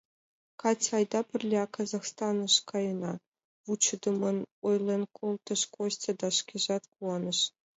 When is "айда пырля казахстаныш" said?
0.97-2.55